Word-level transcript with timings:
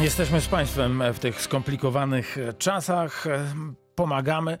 Jesteśmy 0.00 0.40
z 0.40 0.48
Państwem 0.48 1.02
w 1.12 1.18
tych 1.18 1.40
skomplikowanych 1.40 2.36
czasach. 2.58 3.24
Pomagamy, 3.94 4.58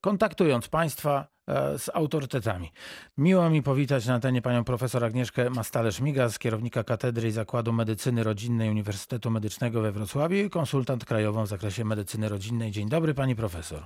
kontaktując 0.00 0.68
Państwa 0.68 1.26
e, 1.46 1.78
z 1.78 1.90
autorytetami. 1.94 2.72
Miło 3.18 3.50
mi 3.50 3.62
powitać 3.62 4.06
na 4.06 4.14
antenie 4.14 4.42
panią 4.42 4.64
profesor 4.64 5.04
Agnieszkę 5.04 5.50
Mastalerz-Migas, 5.50 6.38
kierownika 6.38 6.84
Katedry 6.84 7.28
i 7.28 7.30
Zakładu 7.30 7.72
Medycyny 7.72 8.24
Rodzinnej 8.24 8.70
Uniwersytetu 8.70 9.30
Medycznego 9.30 9.82
we 9.82 9.92
Wrocławiu 9.92 10.36
i 10.36 10.50
konsultant 10.50 11.04
krajową 11.04 11.44
w 11.44 11.48
zakresie 11.48 11.84
medycyny 11.84 12.28
rodzinnej. 12.28 12.70
Dzień 12.70 12.88
dobry 12.88 13.14
pani 13.14 13.36
profesor. 13.36 13.82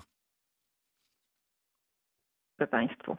Państwu. 2.71 3.17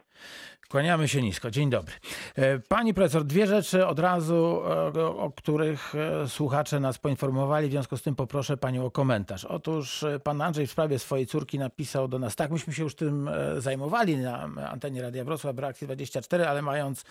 Kłaniamy 0.70 1.08
się 1.08 1.22
nisko. 1.22 1.52
Dzień 1.52 1.70
dobry. 1.70 1.94
E, 2.36 2.60
pani 2.60 2.94
profesor, 2.94 3.24
dwie 3.24 3.48
rzeczy 3.48 3.88
od 3.88 4.00
razu, 4.00 4.62
e, 4.96 5.06
o 5.06 5.32
których 5.36 5.94
e, 5.96 6.30
słuchacze 6.30 6.80
nas 6.80 6.98
poinformowali, 6.98 7.68
w 7.68 7.72
związku 7.72 7.98
z 7.98 8.02
tym 8.02 8.16
poproszę 8.16 8.58
panią 8.58 8.86
o 8.86 8.92
komentarz. 8.92 9.46
Otóż 9.46 10.06
pan 10.24 10.42
Andrzej 10.42 10.68
w 10.68 10.72
sprawie 10.72 11.00
swojej 11.00 11.28
córki 11.28 11.60
napisał 11.60 12.08
do 12.08 12.20
nas, 12.20 12.36
tak, 12.36 12.52
myśmy 12.52 12.74
się 12.74 12.84
już 12.84 12.96
tym 12.96 13.30
zajmowali 13.58 14.18
na 14.18 14.42
antenie 14.72 15.02
Radia 15.02 15.24
Wrocław, 15.24 15.60
Reakcji 15.60 15.88
24, 15.88 16.48
ale 16.48 16.62
mając 16.62 17.06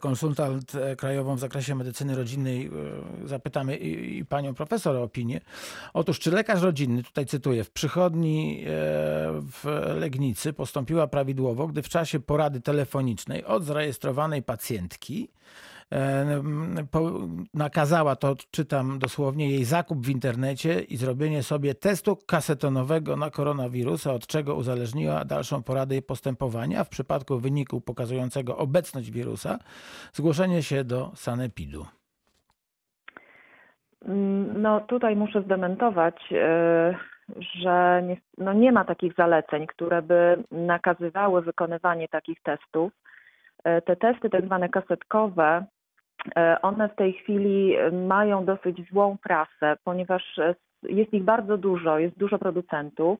konsultant 0.00 0.72
krajową 0.96 1.36
w 1.36 1.40
zakresie 1.40 1.74
medycyny 1.74 2.16
rodzinnej, 2.16 2.70
zapytamy 3.24 3.76
i, 3.76 4.18
i 4.18 4.24
panią 4.24 4.54
profesor 4.54 4.96
o 4.96 5.02
opinię. 5.02 5.40
Otóż, 5.94 6.18
czy 6.18 6.30
lekarz 6.30 6.62
rodzinny, 6.62 7.02
tutaj 7.02 7.26
cytuję, 7.26 7.64
w 7.64 7.70
przychodni 7.70 8.64
w 9.52 9.82
Legnicy 9.96 10.52
postąpiła 10.52 11.06
prawidłowo, 11.06 11.66
gdy 11.66 11.82
w 11.82 11.88
czasie 11.88 12.20
porady 12.20 12.60
telefonicznej 12.60 12.95
telefonicznej 12.96 13.44
od 13.44 13.64
zarejestrowanej 13.64 14.42
pacjentki 14.42 15.28
e, 15.92 16.42
nakazała, 17.54 18.16
to 18.16 18.34
czytam 18.50 18.98
dosłownie, 18.98 19.50
jej 19.50 19.64
zakup 19.64 20.06
w 20.06 20.08
internecie 20.08 20.80
i 20.80 20.96
zrobienie 20.96 21.42
sobie 21.42 21.74
testu 21.74 22.16
kasetonowego 22.26 23.16
na 23.16 23.30
koronawirusa, 23.30 24.12
od 24.12 24.26
czego 24.26 24.54
uzależniła 24.54 25.24
dalszą 25.24 25.62
poradę 25.62 25.96
i 25.96 26.02
postępowania. 26.02 26.84
W 26.84 26.88
przypadku 26.88 27.38
wyniku 27.38 27.80
pokazującego 27.80 28.56
obecność 28.56 29.10
wirusa, 29.10 29.58
zgłoszenie 30.12 30.62
się 30.62 30.84
do 30.84 31.12
sanepidu. 31.14 31.86
Mm, 34.04 34.62
no 34.62 34.80
tutaj 34.80 35.16
muszę 35.16 35.42
zdementować, 35.42 36.16
e, 36.32 36.94
że 37.38 38.02
nie, 38.06 38.16
no 38.38 38.52
nie 38.52 38.72
ma 38.72 38.84
takich 38.84 39.14
zaleceń, 39.14 39.66
które 39.66 40.02
by 40.02 40.42
nakazywały 40.50 41.42
wykonywanie 41.42 42.08
takich 42.08 42.42
testów. 42.42 42.92
E, 43.64 43.82
te 43.82 43.96
testy, 43.96 44.30
tak 44.30 44.44
zwane 44.44 44.68
kasetkowe, 44.68 45.64
e, 46.36 46.62
one 46.62 46.88
w 46.88 46.96
tej 46.96 47.12
chwili 47.12 47.76
mają 47.92 48.44
dosyć 48.44 48.90
złą 48.90 49.16
prasę, 49.22 49.76
ponieważ 49.84 50.40
jest 50.82 51.14
ich 51.14 51.24
bardzo 51.24 51.58
dużo, 51.58 51.98
jest 51.98 52.18
dużo 52.18 52.38
producentów. 52.38 53.18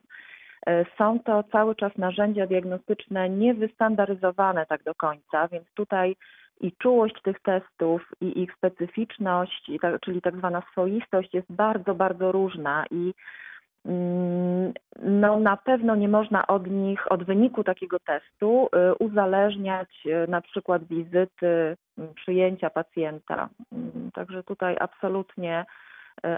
Są 0.97 1.19
to 1.19 1.43
cały 1.43 1.75
czas 1.75 1.97
narzędzia 1.97 2.47
diagnostyczne 2.47 3.29
niewystandaryzowane 3.29 4.65
tak 4.65 4.83
do 4.83 4.95
końca, 4.95 5.47
więc 5.47 5.67
tutaj 5.73 6.15
i 6.61 6.71
czułość 6.71 7.21
tych 7.21 7.39
testów 7.39 8.11
i 8.21 8.41
ich 8.41 8.53
specyficzność, 8.53 9.71
czyli 10.01 10.21
tak 10.21 10.37
zwana 10.37 10.61
swoistość 10.71 11.33
jest 11.33 11.51
bardzo, 11.51 11.95
bardzo 11.95 12.31
różna 12.31 12.85
i 12.91 13.13
no 15.03 15.39
na 15.39 15.57
pewno 15.57 15.95
nie 15.95 16.07
można 16.07 16.47
od 16.47 16.67
nich, 16.67 17.11
od 17.11 17.23
wyniku 17.23 17.63
takiego 17.63 17.99
testu 17.99 18.69
y, 18.91 18.95
uzależniać 18.95 19.89
y, 20.05 20.27
na 20.27 20.41
przykład 20.41 20.87
wizyty, 20.87 21.77
mm, 21.97 22.13
przyjęcia 22.13 22.69
pacjenta. 22.69 23.49
Mm, 23.71 24.11
także 24.13 24.43
tutaj 24.43 24.75
absolutnie 24.79 25.65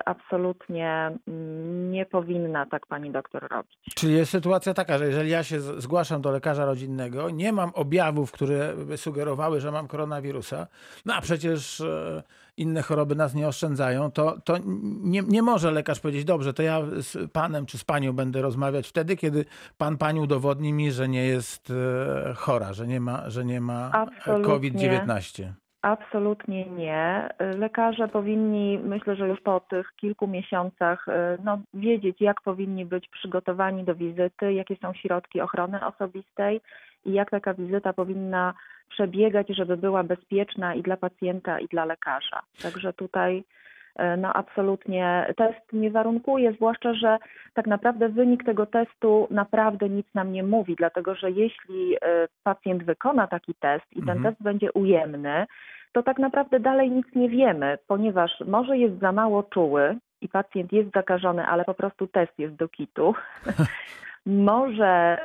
absolutnie 0.05 1.17
mm, 1.27 1.91
nie 1.91 2.05
powinna 2.05 2.65
tak 2.65 2.85
pani 2.85 3.11
doktor 3.11 3.47
robić. 3.51 3.77
Czyli 3.95 4.13
jest 4.13 4.31
sytuacja 4.31 4.73
taka, 4.73 4.97
że 4.97 5.07
jeżeli 5.07 5.29
ja 5.29 5.43
się 5.43 5.59
zgłaszam 5.61 6.21
do 6.21 6.31
lekarza 6.31 6.65
rodzinnego, 6.65 7.29
nie 7.29 7.51
mam 7.51 7.71
objawów, 7.73 8.31
które 8.31 8.75
by 8.75 8.97
sugerowały, 8.97 9.61
że 9.61 9.71
mam 9.71 9.87
koronawirusa, 9.87 10.67
no 11.05 11.15
a 11.15 11.21
przecież 11.21 11.81
e, 11.81 12.23
inne 12.57 12.81
choroby 12.81 13.15
nas 13.15 13.33
nie 13.33 13.47
oszczędzają, 13.47 14.11
to, 14.11 14.41
to 14.43 14.57
nie, 15.03 15.21
nie 15.21 15.41
może 15.41 15.71
lekarz 15.71 15.99
powiedzieć, 15.99 16.25
dobrze, 16.25 16.53
to 16.53 16.63
ja 16.63 16.81
z 17.01 17.31
panem 17.31 17.65
czy 17.65 17.77
z 17.77 17.83
panią 17.83 18.13
będę 18.13 18.41
rozmawiać 18.41 18.87
wtedy, 18.87 19.15
kiedy 19.17 19.45
pan 19.77 19.97
pani 19.97 20.19
udowodni 20.19 20.73
mi, 20.73 20.91
że 20.91 21.09
nie 21.09 21.25
jest 21.25 21.71
e, 21.71 22.33
chora, 22.33 22.73
że 22.73 22.87
nie 22.87 22.99
ma, 22.99 23.29
że 23.29 23.45
nie 23.45 23.61
ma 23.61 24.05
COVID-19. 24.43 25.53
Absolutnie 25.81 26.65
nie. 26.65 27.29
Lekarze 27.57 28.07
powinni, 28.07 28.79
myślę, 28.83 29.15
że 29.15 29.27
już 29.27 29.41
po 29.41 29.59
tych 29.59 29.91
kilku 29.95 30.27
miesiącach, 30.27 31.07
y, 31.07 31.11
no, 31.43 31.59
wiedzieć, 31.73 32.21
jak 32.21 32.41
powinni 32.41 32.85
być 32.85 33.07
przygotowani 33.07 33.83
do 33.83 33.95
wizyty, 33.95 34.53
jakie 34.53 34.75
są 34.75 34.93
środki 34.93 35.41
ochrony 35.41 35.85
osobistej 35.85 36.61
i 37.05 37.13
jak 37.13 37.31
taka 37.31 37.53
wizyta 37.53 37.93
powinna 37.93 38.53
przebiegać, 38.89 39.47
żeby 39.49 39.77
była 39.77 40.03
bezpieczna 40.03 40.75
i 40.75 40.81
dla 40.81 40.97
pacjenta, 40.97 41.59
i 41.59 41.67
dla 41.67 41.85
lekarza. 41.85 42.41
Także 42.61 42.93
tutaj 42.93 43.43
E, 43.68 43.68
no 44.17 44.33
absolutnie 44.33 45.33
test 45.37 45.73
nie 45.73 45.91
warunkuje, 45.91 46.53
zwłaszcza, 46.53 46.93
że 46.93 47.17
tak 47.53 47.67
naprawdę 47.67 48.09
wynik 48.09 48.43
tego 48.43 48.65
testu 48.65 49.27
naprawdę 49.31 49.89
nic 49.89 50.07
nam 50.13 50.31
nie 50.31 50.43
mówi, 50.43 50.75
dlatego 50.75 51.15
że 51.15 51.31
jeśli 51.31 51.95
e, 51.95 52.27
pacjent 52.43 52.83
wykona 52.83 53.27
taki 53.27 53.53
test 53.55 53.85
i 53.91 53.99
ten 53.99 54.17
mhm. 54.17 54.23
test 54.23 54.43
będzie 54.43 54.71
ujemny, 54.71 55.45
to 55.91 56.03
tak 56.03 56.19
naprawdę 56.19 56.59
dalej 56.59 56.91
nic 56.91 57.07
nie 57.15 57.29
wiemy, 57.29 57.77
ponieważ 57.87 58.31
może 58.45 58.77
jest 58.77 58.99
za 58.99 59.11
mało 59.11 59.43
czuły 59.43 59.97
i 60.21 60.29
pacjent 60.29 60.71
jest 60.71 60.91
zakażony, 60.91 61.45
ale 61.45 61.65
po 61.65 61.73
prostu 61.73 62.07
test 62.07 62.39
jest 62.39 62.55
do 62.55 62.67
kitu. 62.67 63.13
może 64.25 65.17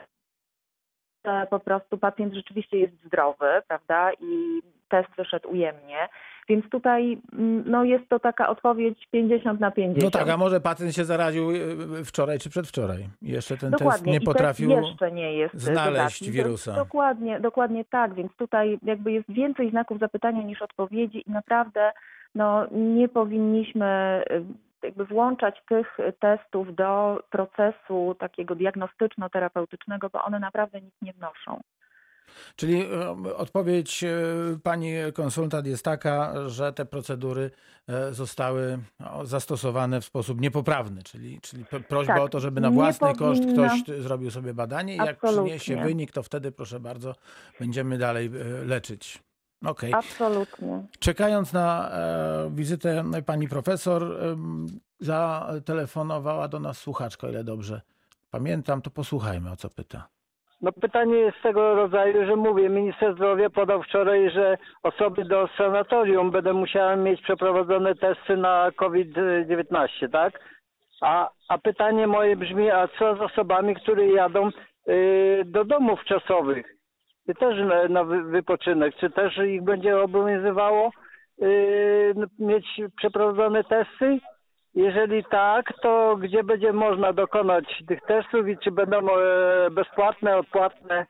po 1.50 1.60
prostu 1.60 1.98
pacjent 1.98 2.34
rzeczywiście 2.34 2.78
jest 2.78 3.04
zdrowy, 3.06 3.46
prawda, 3.68 4.12
i 4.12 4.62
test 4.88 5.08
wyszedł 5.16 5.50
ujemnie. 5.50 6.08
Więc 6.48 6.68
tutaj 6.68 7.18
mm, 7.32 7.64
no, 7.66 7.84
jest 7.84 8.08
to 8.08 8.18
taka 8.18 8.48
odpowiedź 8.48 9.08
50 9.12 9.60
na 9.60 9.70
50. 9.70 10.04
No 10.04 10.20
tak, 10.20 10.28
a 10.28 10.36
może 10.36 10.60
pacjent 10.60 10.94
się 10.94 11.04
zaraził 11.04 11.50
y, 11.50 12.04
wczoraj 12.04 12.38
czy 12.38 12.50
przedwczoraj. 12.50 13.08
Jeszcze 13.22 13.56
ten 13.56 13.70
dokładnie. 13.70 13.92
test 13.92 14.06
nie 14.06 14.20
potrafił 14.20 14.70
jeszcze 14.70 15.12
nie 15.12 15.34
jest 15.34 15.54
znaleźć 15.54 16.20
dodatni. 16.20 16.42
wirusa. 16.42 16.72
Dokładnie, 16.72 17.40
dokładnie 17.40 17.84
tak, 17.84 18.14
więc 18.14 18.36
tutaj 18.36 18.78
jakby 18.82 19.12
jest 19.12 19.30
więcej 19.30 19.70
znaków 19.70 19.98
zapytania 19.98 20.42
niż 20.42 20.62
odpowiedzi 20.62 21.22
i 21.26 21.30
naprawdę 21.30 21.92
no, 22.34 22.66
nie 22.72 23.08
powinniśmy 23.08 24.22
y, 24.30 24.44
jakby 24.82 25.04
włączać 25.04 25.62
tych 25.68 25.98
testów 26.20 26.74
do 26.74 27.20
procesu 27.30 28.16
takiego 28.18 28.54
diagnostyczno-terapeutycznego, 28.54 30.10
bo 30.12 30.22
one 30.24 30.40
naprawdę 30.40 30.80
nic 30.80 30.94
nie 31.02 31.12
wnoszą. 31.12 31.60
Czyli 32.56 32.82
e, 32.82 33.36
odpowiedź 33.36 34.04
e, 34.04 34.08
pani 34.62 34.92
konsultant 35.14 35.66
jest 35.66 35.84
taka, 35.84 36.48
że 36.48 36.72
te 36.72 36.84
procedury 36.84 37.50
e, 37.88 38.12
zostały 38.12 38.78
no, 39.00 39.26
zastosowane 39.26 40.00
w 40.00 40.04
sposób 40.04 40.40
niepoprawny, 40.40 41.02
czyli, 41.02 41.40
czyli 41.40 41.64
prośba 41.88 42.14
tak, 42.14 42.22
o 42.22 42.28
to, 42.28 42.40
żeby 42.40 42.60
na 42.60 42.70
własny 42.70 43.14
koszt 43.14 43.42
ktoś 43.52 44.02
zrobił 44.02 44.30
sobie 44.30 44.54
badanie 44.54 44.94
i 44.94 44.98
jak 44.98 45.20
przyniesie 45.20 45.76
wynik, 45.76 46.12
to 46.12 46.22
wtedy 46.22 46.52
proszę 46.52 46.80
bardzo, 46.80 47.14
będziemy 47.60 47.98
dalej 47.98 48.30
leczyć. 48.66 49.22
Okay. 49.64 49.94
Absolutnie. 49.94 50.86
Czekając 50.98 51.52
na 51.52 51.90
e, 51.90 52.50
wizytę 52.54 53.04
pani 53.26 53.48
profesor, 53.48 54.02
e, 54.02 54.36
zatelefonowała 55.00 56.48
do 56.48 56.60
nas 56.60 56.78
słuchaczka, 56.78 57.28
ile 57.28 57.44
dobrze 57.44 57.80
pamiętam, 58.34 58.82
to 58.82 58.90
posłuchajmy 58.90 59.50
o 59.50 59.56
co 59.56 59.70
pyta. 59.70 60.08
No 60.64 60.72
pytanie 60.72 61.16
jest 61.16 61.42
tego 61.42 61.74
rodzaju, 61.74 62.26
że 62.26 62.36
mówię, 62.36 62.68
minister 62.68 63.14
zdrowia 63.14 63.50
podał 63.50 63.82
wczoraj, 63.82 64.30
że 64.30 64.58
osoby 64.82 65.24
do 65.24 65.48
sanatorium 65.56 66.30
będą 66.30 66.54
musiały 66.54 66.96
mieć 66.96 67.22
przeprowadzone 67.22 67.94
testy 67.94 68.36
na 68.36 68.70
COVID-19, 68.76 70.10
tak? 70.12 70.40
A, 71.02 71.30
a 71.48 71.58
pytanie 71.58 72.06
moje 72.06 72.36
brzmi, 72.36 72.70
a 72.70 72.88
co 72.98 73.16
z 73.16 73.20
osobami, 73.20 73.74
które 73.74 74.06
jadą 74.06 74.48
y, 74.88 75.42
do 75.46 75.64
domów 75.64 76.04
czasowych? 76.04 76.66
I 77.28 77.34
też 77.34 77.58
na, 77.58 77.88
na 77.88 78.04
wypoczynek. 78.04 78.94
Czy 78.96 79.10
też 79.10 79.38
ich 79.38 79.62
będzie 79.62 80.00
obowiązywało 80.00 80.90
y, 81.42 82.14
mieć 82.38 82.66
przeprowadzone 82.96 83.64
testy? 83.64 84.18
Jeżeli 84.74 85.24
tak, 85.24 85.72
to 85.82 86.16
gdzie 86.16 86.44
będzie 86.44 86.72
można 86.72 87.12
dokonać 87.12 87.64
tych 87.88 88.00
testów 88.00 88.48
i 88.48 88.58
czy 88.58 88.70
będą 88.70 88.98
e, 88.98 89.70
bezpłatne, 89.70 90.36
odpłatne? 90.36 91.06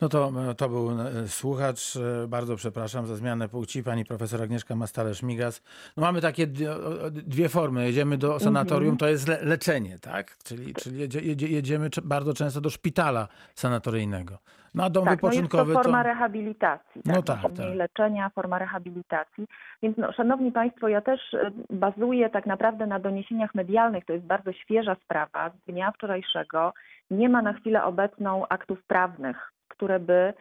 No 0.00 0.08
to, 0.08 0.32
to 0.56 0.68
był 0.68 1.00
e, 1.00 1.28
słuchacz. 1.28 1.96
E, 1.96 2.28
Bardzo 2.28 2.56
przepraszam 2.56 3.06
za 3.06 3.16
zmianę 3.16 3.48
płci. 3.48 3.82
Pani 3.82 4.04
profesor 4.04 4.42
Agnieszka 4.42 4.74
Mastalerz-Migas. 4.74 5.62
No 5.96 6.00
mamy 6.00 6.20
takie 6.20 6.46
dwie, 6.46 7.48
formy. 7.48 7.84
Jedziemy 7.84 8.18
do 8.18 8.40
sanatorium, 8.40 8.96
to 8.96 9.08
jest 9.08 9.28
le 9.28 9.44
leczenie, 9.44 9.98
tak? 9.98 10.36
Czyli, 10.44 10.74
czyli 10.74 10.98
jedzie, 10.98 11.20
jedzie, 11.20 11.48
jedziemy 11.48 11.90
bardzo 12.04 12.34
często 12.34 12.60
do 12.60 12.70
szpitala 12.70 13.28
sanatoryjnego. 13.54 14.38
No 14.76 14.84
a 14.84 14.90
dom 14.90 15.04
Tak, 15.04 15.22
no 15.22 15.28
jest 15.28 15.38
wypoczynkowy 15.38 15.72
to 15.74 15.82
forma 15.82 16.02
to... 16.02 16.08
rehabilitacji. 16.08 17.02
No 17.04 17.14
Tak, 17.14 17.24
tak, 17.24 17.42
Może 17.42 17.54
mniej 17.54 17.68
tak. 17.68 17.78
leczenia, 17.78 18.30
forma 18.30 18.58
rehabilitacji. 18.58 19.46
Więc 19.82 19.96
no, 19.96 20.12
szanowni 20.12 20.52
Państwo, 20.52 20.88
ja 20.88 21.00
też 21.00 21.34
e, 21.34 21.50
bazuję 21.70 22.30
tak 22.30 22.46
naprawdę 22.46 22.86
na 22.86 22.98
doniesieniach 22.98 23.54
medialnych. 23.54 24.04
To 24.04 24.12
jest 24.12 24.24
bardzo 24.24 24.52
świeża 24.52 24.96
sprawa 25.04 25.50
z 25.50 25.70
dnia 25.70 25.92
wczorajszego. 25.92 26.72
Nie 27.10 27.28
ma 27.28 27.42
na 27.42 27.52
chwilę 27.52 27.84
obecną 27.84 28.48
aktów 28.48 28.82
prawnych, 28.86 29.52
które 29.68 30.00
by 30.00 30.34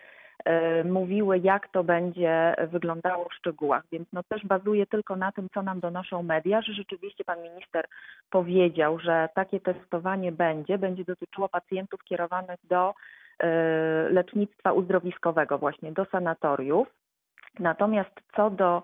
e, 0.45 0.83
mówiły, 0.83 1.39
jak 1.39 1.67
to 1.67 1.83
będzie 1.83 2.55
wyglądało 2.67 3.29
w 3.29 3.33
szczegółach. 3.33 3.83
Więc 3.91 4.07
no 4.13 4.23
też 4.23 4.45
bazuję 4.45 4.85
tylko 4.85 5.15
na 5.15 5.31
tym, 5.31 5.47
co 5.53 5.61
nam 5.61 5.79
donoszą 5.79 6.23
media, 6.23 6.61
że 6.61 6.73
rzeczywiście 6.73 7.23
pan 7.23 7.41
minister 7.41 7.85
powiedział, 8.29 8.99
że 8.99 9.29
takie 9.35 9.59
testowanie 9.59 10.31
będzie, 10.31 10.77
będzie 10.77 11.05
dotyczyło 11.05 11.49
pacjentów 11.49 12.03
kierowanych 12.03 12.59
do 12.63 12.93
e, 13.39 13.47
lecznictwa 14.09 14.73
uzdrowiskowego, 14.73 15.57
właśnie 15.57 15.91
do 15.91 16.05
sanatoriów. 16.05 16.87
Natomiast 17.59 18.11
co 18.35 18.49
do 18.49 18.83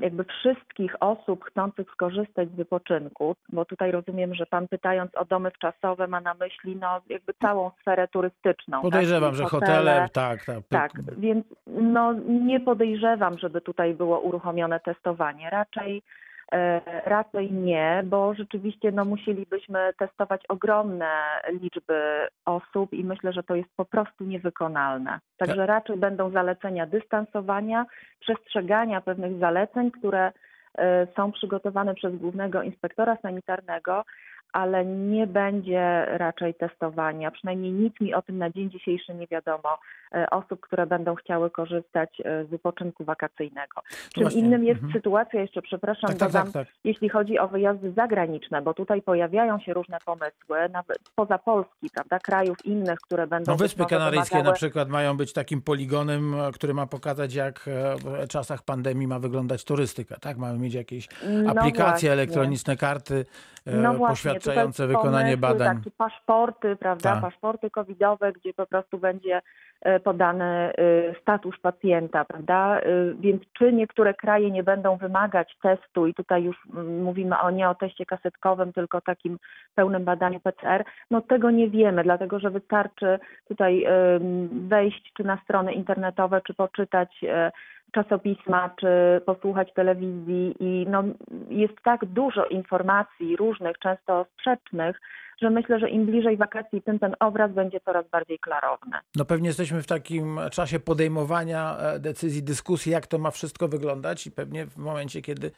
jakby 0.00 0.24
wszystkich 0.24 0.94
osób 1.00 1.44
chcących 1.44 1.90
skorzystać 1.90 2.48
z 2.48 2.56
wypoczynku, 2.56 3.36
bo 3.48 3.64
tutaj 3.64 3.90
rozumiem, 3.90 4.34
że 4.34 4.46
pan 4.46 4.68
pytając 4.68 5.14
o 5.16 5.24
domy 5.24 5.50
wczasowe 5.50 6.06
ma 6.06 6.20
na 6.20 6.34
myśli 6.34 6.76
no 6.76 7.00
jakby 7.08 7.34
całą 7.42 7.70
sferę 7.80 8.08
turystyczną. 8.08 8.82
Podejrzewam, 8.82 9.30
tak? 9.30 9.36
że 9.36 9.44
Czyli 9.44 9.50
hotele, 9.50 10.08
tak, 10.12 10.44
tak. 10.44 10.64
tak, 10.68 10.92
więc 11.18 11.46
no, 11.66 12.12
nie 12.28 12.60
podejrzewam, 12.60 13.38
żeby 13.38 13.60
tutaj 13.60 13.94
było 13.94 14.20
uruchomione 14.20 14.80
testowanie. 14.80 15.50
Raczej, 15.50 16.02
raczej 17.04 17.52
nie, 17.52 18.02
bo 18.06 18.34
rzeczywiście 18.34 18.92
no, 18.92 19.04
musielibyśmy 19.04 19.92
testować 19.98 20.42
ogromne 20.48 21.10
liczby 21.48 22.28
osób 22.44 22.92
i 22.92 23.04
myślę, 23.04 23.32
że 23.32 23.42
to 23.42 23.54
jest 23.54 23.68
po 23.76 23.84
prostu 23.84 24.24
niewykonalne. 24.24 25.20
Także 25.36 25.66
raczej 25.66 25.96
będą 25.96 26.30
zalecenia 26.30 26.86
dystansowania, 26.86 27.86
przestrzegania 28.20 29.00
pewnych 29.00 29.38
zaleceń, 29.38 29.90
które 29.90 30.32
e, 30.78 31.06
są 31.16 31.32
przygotowane 31.32 31.94
przez 31.94 32.16
głównego 32.16 32.62
inspektora 32.62 33.16
sanitarnego, 33.22 34.04
ale 34.52 34.84
nie 34.84 35.26
będzie 35.26 36.04
raczej 36.08 36.54
testowania. 36.54 37.30
Przynajmniej 37.30 37.72
nic 37.72 38.00
mi 38.00 38.14
o 38.14 38.22
tym 38.22 38.38
na 38.38 38.50
dzień 38.50 38.70
dzisiejszy 38.70 39.14
nie 39.14 39.26
wiadomo. 39.26 39.78
e, 40.14 40.30
Osób, 40.30 40.60
które 40.60 40.86
będą 40.86 41.14
chciały 41.14 41.50
korzystać 41.50 42.20
e, 42.24 42.44
z 42.44 42.48
wypoczynku 42.48 43.04
wakacyjnego. 43.04 43.82
Czym 44.14 44.22
właśnie, 44.22 44.40
innym 44.40 44.64
jest 44.64 44.76
mhm. 44.82 44.92
sytuacja, 44.92 45.40
jeszcze 45.40 45.62
przepraszam, 45.62 46.10
Tak, 46.10 46.18
tak, 46.18 46.28
dodam, 46.28 46.52
tak, 46.52 46.66
tak. 46.66 46.76
jeśli 46.84 47.08
chodzi 47.08 47.38
o 47.38 47.48
wyjazdy 47.48 47.92
zagraniczne, 47.92 48.62
bo 48.62 48.74
tutaj 48.74 49.02
pojawiają 49.02 49.58
się 49.60 49.74
różne 49.74 49.98
pomysły, 50.04 50.68
nawet 50.72 50.98
spoza 51.08 51.38
Polski, 51.38 51.90
prawda, 51.94 52.18
krajów 52.18 52.64
innych, 52.64 52.98
które 53.00 53.26
będą. 53.26 53.52
No 53.52 53.56
Wyspy 53.58 53.86
Kanaryjskie 53.86 54.36
na 54.36 54.42
wymagały- 54.42 54.54
przykład 54.54 54.88
mają 54.88 55.16
być 55.16 55.32
takim 55.32 55.62
poligonem, 55.62 56.34
który 56.54 56.74
ma 56.74 56.86
pokazać, 56.86 57.34
jak 57.34 57.68
e, 57.68 57.96
w 57.96 58.28
czasach 58.28 58.62
pandemii 58.62 59.06
ma 59.06 59.18
wyglądać 59.18 59.64
turystyka. 59.64 60.16
Tak, 60.20 60.36
mamy 60.36 60.58
mieć 60.58 60.74
jakieś 60.74 61.08
No 61.44 61.50
aplikacje 61.50 61.82
właśnie. 61.90 62.12
elektroniczne, 62.12 62.76
karty 62.76 63.24
No 63.66 63.94
poświadczające 63.94 64.37
tutaj 64.40 64.88
wykonanie 64.88 65.36
badań. 65.36 65.76
Takie 65.76 65.90
paszporty, 65.90 66.76
prawda? 66.76 67.12
Tak. 67.12 67.22
Paszporty 67.22 67.70
covidowe, 67.70 68.32
gdzie 68.32 68.54
po 68.54 68.66
prostu 68.66 68.98
będzie 68.98 69.42
e, 69.80 70.00
podany 70.00 70.44
e, 70.44 70.72
status 71.20 71.54
pacjenta, 71.62 72.24
prawda? 72.24 72.80
E, 72.80 72.82
Więc 73.20 73.42
czy 73.58 73.72
niektóre 73.72 74.14
kraje 74.14 74.50
nie 74.50 74.62
będą 74.62 74.96
wymagać 74.96 75.56
testu 75.62 76.06
i 76.06 76.14
tutaj 76.14 76.44
już 76.44 76.56
mm, 76.74 77.02
mówimy 77.02 77.38
o 77.38 77.50
nie 77.50 77.68
o 77.68 77.74
teście 77.74 78.06
kasetkowym, 78.06 78.72
tylko 78.72 79.00
takim 79.00 79.38
pełnym 79.74 80.04
badaniu 80.04 80.40
PCR, 80.40 80.84
no 81.10 81.20
tego 81.20 81.50
nie 81.50 81.70
wiemy, 81.70 82.02
dlatego 82.02 82.38
że 82.38 82.50
wystarczy 82.50 83.18
tutaj 83.48 83.86
wejść 84.50 85.12
czy 85.16 85.24
na 85.24 85.38
strony 85.44 85.72
internetowe, 85.72 86.40
czy 86.46 86.54
poczytać 86.54 87.24
czasopisma, 87.92 88.70
czy 88.80 88.86
posłuchać 89.26 89.72
telewizji 89.72 90.54
i 90.60 90.86
no, 90.88 91.04
jest 91.48 91.74
tak 91.84 92.04
dużo 92.04 92.46
informacji 92.46 93.36
różnych, 93.36 93.78
często 93.78 94.26
sprzecznych, 94.34 95.00
że 95.42 95.50
myślę, 95.50 95.78
że 95.78 95.90
im 95.90 96.06
bliżej 96.06 96.36
wakacji, 96.36 96.82
tym 96.82 96.98
ten 96.98 97.14
obraz 97.20 97.52
będzie 97.52 97.80
coraz 97.80 98.08
bardziej 98.08 98.38
klarowny. 98.38 98.96
No 99.16 99.24
pewnie 99.24 99.48
jesteśmy 99.48 99.82
w 99.82 99.86
takim 99.86 100.40
czasie 100.52 100.80
podejmowania 100.80 101.76
e, 101.78 101.98
decyzji, 101.98 102.42
dyskusji, 102.42 102.92
jak 102.92 103.06
to 103.06 103.18
ma 103.18 103.30
wszystko 103.30 103.68
wyglądać 103.68 104.26
i 104.26 104.30
pewnie 104.30 104.66
w 104.66 104.76
momencie, 104.76 105.22
kiedy, 105.22 105.50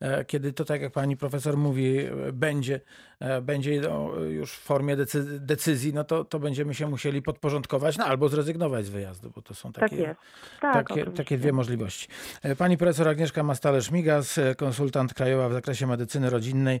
e, 0.00 0.24
kiedy 0.24 0.52
to, 0.52 0.64
tak 0.64 0.82
jak 0.82 0.92
pani 0.92 1.16
profesor 1.16 1.56
mówi, 1.56 1.98
e, 1.98 2.32
będzie, 2.32 2.80
będzie 3.42 3.80
no, 3.80 4.14
już 4.14 4.52
w 4.52 4.62
formie 4.62 4.96
decy- 4.96 5.38
decyzji, 5.38 5.94
no 5.94 6.04
to, 6.04 6.24
to 6.24 6.38
będziemy 6.38 6.74
się 6.74 6.88
musieli 6.88 7.22
podporządkować, 7.22 7.98
no 7.98 8.04
albo 8.04 8.28
zrezygnować 8.28 8.84
z 8.84 8.90
wyjazdu, 8.90 9.30
bo 9.34 9.42
to 9.42 9.54
są 9.54 9.72
takie, 9.72 10.14
Tak. 10.60 10.72
Tak, 10.72 10.88
takie, 10.88 11.04
takie 11.04 11.38
dwie 11.38 11.52
możliwości. 11.52 12.08
Pani 12.58 12.76
profesor 12.76 13.08
Agnieszka 13.08 13.42
Mastalerz-Migas, 13.42 14.40
konsultant 14.56 15.14
krajowa 15.14 15.48
w 15.48 15.52
zakresie 15.52 15.86
medycyny 15.86 16.30
rodzinnej. 16.30 16.80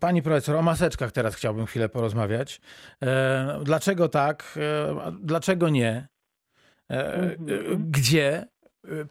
Pani 0.00 0.22
profesor, 0.22 0.56
o 0.56 0.62
maseczkach 0.62 1.09
teraz 1.12 1.34
chciałbym 1.34 1.66
chwilę 1.66 1.88
porozmawiać. 1.88 2.60
E, 3.02 3.60
Dlaczego 3.64 4.08
tak? 4.08 4.54
E, 4.56 5.12
Dlaczego 5.22 5.68
nie? 5.68 6.08
E, 6.90 7.14
Mhm. 7.14 7.90
Gdzie 7.90 8.46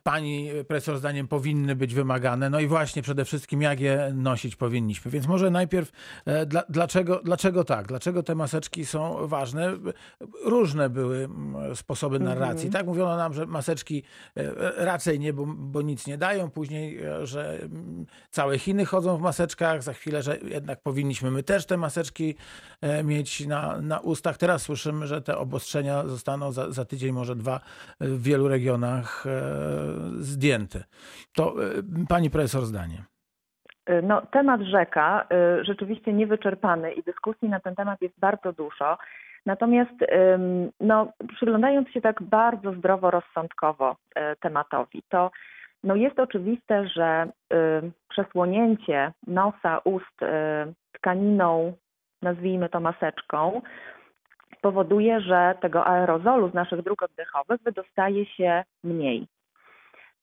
pani 0.04 0.50
profesor 0.68 0.98
zdaniem 0.98 1.28
powinny 1.28 1.76
być 1.76 1.94
wymagane? 1.94 2.50
No 2.50 2.60
i 2.60 2.68
właśnie 2.68 3.02
przede 3.02 3.26
wszystkim 3.26 3.62
jak 3.62 3.80
je 3.80 4.12
nosić 4.16 4.56
powinniśmy. 4.56 5.12
Więc 5.12 5.28
może 5.28 5.52
najpierw 5.52 5.92
e, 6.26 6.46
dla, 6.46 6.64
dlaczego, 6.70 7.22
dlaczego 7.24 7.64
tak? 7.64 7.88
Dlaczego 7.88 8.24
te 8.24 8.36
maseczki 8.36 8.86
są 8.86 9.28
ważne? 9.28 9.74
Różne 10.46 10.90
były 10.90 11.30
sposoby 11.76 12.20
narracji. 12.20 12.68
Mhm. 12.68 12.72
Tak 12.72 12.86
mówiono 12.86 13.18
nam, 13.18 13.34
że 13.34 13.46
maseczki 13.46 14.04
e, 14.38 14.52
raczej 14.86 15.20
nie, 15.20 15.34
bo, 15.34 15.46
bo 15.46 15.82
nic 15.82 16.08
nie 16.08 16.18
dają. 16.18 16.50
Później, 16.50 17.04
e, 17.04 17.28
że 17.28 17.60
całe 18.32 18.60
Chiny 18.60 18.86
chodzą 18.86 19.18
w 19.18 19.22
maseczkach. 19.22 19.84
Za 19.84 19.94
chwilę, 19.94 20.24
że 20.24 20.38
jednak 20.38 20.82
powinniśmy 20.82 21.32
my 21.32 21.44
też 21.44 21.66
te 21.66 21.78
maseczki 21.78 22.36
e, 22.82 23.04
mieć 23.04 23.48
na, 23.48 23.82
na 23.82 24.00
ustach. 24.00 24.38
Teraz 24.38 24.62
słyszymy, 24.62 25.08
że 25.08 25.22
te 25.22 25.38
obostrzenia 25.38 26.08
zostaną 26.08 26.52
za, 26.52 26.72
za 26.72 26.86
tydzień, 26.86 27.12
może 27.12 27.36
dwa 27.36 27.60
e, 28.00 28.08
w 28.08 28.24
wielu 28.24 28.48
regionach 28.48 29.26
e, 29.60 29.64
zdjęte. 30.20 30.84
To 31.36 31.44
e, 31.64 32.06
pani 32.10 32.30
profesor 32.30 32.66
zdanie. 32.66 33.04
No, 34.04 34.22
temat 34.22 34.62
rzeka 34.62 35.28
y, 35.62 35.66
rzeczywiście 35.66 36.14
niewyczerpany 36.14 36.94
i 36.94 37.04
dyskusji 37.04 37.50
na 37.50 37.60
ten 37.60 37.76
temat 37.76 38.02
jest 38.02 38.20
bardzo 38.20 38.54
dużo. 38.54 38.98
Natomiast 39.46 39.94
no, 40.80 41.08
przyglądając 41.36 41.90
się 41.90 42.02
tak 42.02 42.24
bardzo 42.24 42.74
zdroworozsądkowo 42.74 43.96
tematowi, 44.40 45.04
to 45.10 45.32
no, 45.84 45.96
jest 45.96 46.20
oczywiste, 46.20 46.88
że 46.88 47.28
przesłonięcie 48.10 49.12
nosa, 49.28 49.82
ust 49.84 50.20
tkaniną, 50.92 51.74
nazwijmy 52.22 52.70
to 52.70 52.80
maseczką, 52.80 53.62
powoduje, 54.62 55.22
że 55.22 55.56
tego 55.62 55.88
aerozolu 55.88 56.50
z 56.50 56.54
naszych 56.54 56.82
dróg 56.82 57.04
oddechowych 57.04 57.62
wydostaje 57.62 58.26
się 58.26 58.64
mniej. 58.84 59.28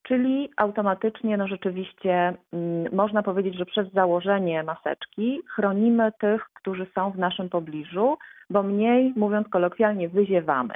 Czyli 0.09 0.51
automatycznie, 0.57 1.37
no 1.37 1.49
rzeczywiście, 1.49 2.35
mm, 2.53 2.95
można 2.95 3.23
powiedzieć, 3.23 3.55
że 3.59 3.67
przez 3.67 3.93
założenie 3.93 4.63
maseczki 4.63 5.41
chronimy 5.55 6.13
tych, 6.21 6.45
którzy 6.55 6.87
są 6.95 7.11
w 7.11 7.19
naszym 7.19 7.49
pobliżu, 7.49 8.17
bo 8.51 8.63
mniej, 8.63 9.13
mówiąc 9.17 9.49
kolokwialnie, 9.49 10.09
wyziewamy. 10.09 10.75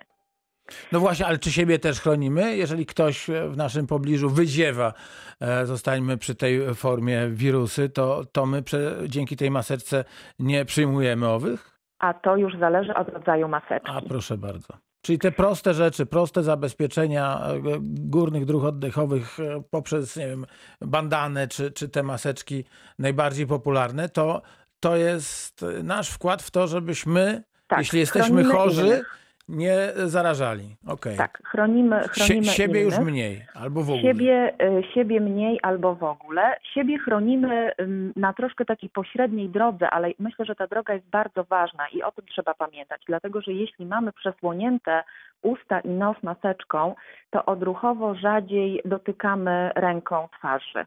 No 0.92 1.00
właśnie, 1.00 1.26
ale 1.26 1.38
czy 1.38 1.52
siebie 1.52 1.78
też 1.78 2.00
chronimy? 2.00 2.56
Jeżeli 2.56 2.86
ktoś 2.86 3.26
w 3.48 3.56
naszym 3.56 3.86
pobliżu 3.86 4.30
wyziewa, 4.30 4.92
e, 5.40 5.66
zostańmy 5.66 6.18
przy 6.18 6.34
tej 6.34 6.74
formie 6.74 7.28
wirusy, 7.28 7.88
to, 7.88 8.24
to 8.32 8.46
my 8.46 8.62
dzięki 9.06 9.36
tej 9.36 9.50
maseczce 9.50 10.04
nie 10.38 10.64
przyjmujemy 10.64 11.28
owych? 11.28 11.80
A 11.98 12.14
to 12.14 12.36
już 12.36 12.56
zależy 12.58 12.94
od 12.94 13.08
rodzaju 13.08 13.48
maseczki. 13.48 13.90
A 13.94 14.00
proszę 14.08 14.38
bardzo. 14.38 14.89
Czyli 15.02 15.18
te 15.18 15.32
proste 15.32 15.74
rzeczy, 15.74 16.06
proste 16.06 16.42
zabezpieczenia 16.42 17.40
e, 17.46 17.60
górnych 17.82 18.44
dróg 18.44 18.64
oddechowych 18.64 19.40
e, 19.40 19.62
poprzez 19.70 20.16
nie 20.16 20.28
wiem, 20.28 20.46
bandanę 20.80 21.48
czy, 21.48 21.70
czy 21.70 21.88
te 21.88 22.02
maseczki 22.02 22.64
najbardziej 22.98 23.46
popularne, 23.46 24.08
to, 24.08 24.42
to 24.80 24.96
jest 24.96 25.64
nasz 25.82 26.08
wkład 26.08 26.42
w 26.42 26.50
to, 26.50 26.68
żebyśmy, 26.68 27.42
Tak, 27.66 27.78
jeśli 27.78 28.00
jesteśmy 28.00 28.44
chorzy, 28.44 28.86
innych. 28.86 29.19
Nie 29.50 29.76
zarażali. 29.96 30.76
Okej. 30.86 31.16
Tak, 31.16 31.42
chronimy, 31.44 32.02
Sie, 32.02 32.24
chronimy 32.24 32.46
siebie 32.46 32.80
już 32.80 32.94
innych. 32.94 33.06
mniej, 33.06 33.44
albo 33.54 33.82
w 33.84 33.90
ogóle. 33.90 34.02
Siebie, 34.02 34.54
y, 34.62 34.82
siebie 34.94 35.20
mniej 35.20 35.58
albo 35.62 35.94
w 35.94 36.04
ogóle. 36.04 36.56
Siebie 36.74 36.98
chronimy 36.98 37.72
na 38.16 38.32
troszkę 38.32 38.64
takiej 38.64 38.90
pośredniej 38.90 39.48
drodze, 39.48 39.90
ale 39.90 40.10
myślę, 40.18 40.44
że 40.44 40.54
ta 40.54 40.66
droga 40.66 40.94
jest 40.94 41.06
bardzo 41.06 41.44
ważna 41.44 41.88
i 41.88 42.02
o 42.02 42.12
tym 42.12 42.26
trzeba 42.26 42.54
pamiętać, 42.54 43.02
dlatego 43.06 43.40
że 43.40 43.52
jeśli 43.52 43.86
mamy 43.86 44.12
przesłonięte 44.12 45.02
usta 45.42 45.80
i 45.80 45.88
nos 45.88 46.22
maseczką, 46.22 46.94
to 47.30 47.44
odruchowo 47.44 48.14
rzadziej 48.14 48.80
dotykamy 48.84 49.70
ręką 49.74 50.28
twarzy. 50.38 50.86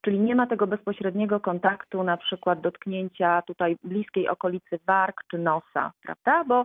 Czyli 0.00 0.20
nie 0.20 0.34
ma 0.34 0.46
tego 0.46 0.66
bezpośredniego 0.66 1.40
kontaktu, 1.40 2.02
na 2.02 2.16
przykład 2.16 2.60
dotknięcia 2.60 3.42
tutaj 3.42 3.76
bliskiej 3.84 4.28
okolicy 4.28 4.78
warg 4.86 5.24
czy 5.30 5.38
nosa, 5.38 5.92
prawda? 6.02 6.44
Bo 6.44 6.64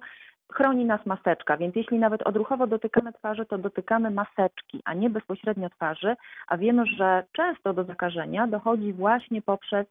chroni 0.53 0.85
nas 0.85 1.05
maseczka, 1.05 1.57
więc 1.57 1.75
jeśli 1.75 1.99
nawet 1.99 2.21
odruchowo 2.21 2.67
dotykamy 2.67 3.13
twarzy, 3.13 3.45
to 3.45 3.57
dotykamy 3.57 4.11
maseczki, 4.11 4.81
a 4.85 4.93
nie 4.93 5.09
bezpośrednio 5.09 5.69
twarzy, 5.69 6.15
a 6.47 6.57
wiemy, 6.57 6.85
że 6.85 7.23
często 7.31 7.73
do 7.73 7.83
zakażenia 7.83 8.47
dochodzi 8.47 8.93
właśnie 8.93 9.41
poprzez 9.41 9.87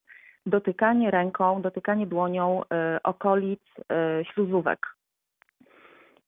dotykanie 0.47 1.11
ręką, 1.11 1.63
dotykanie 1.63 2.07
dłonią 2.07 2.63
y, 2.63 3.03
okolic 3.03 3.61
y, 3.79 4.25
śluzówek. 4.25 4.87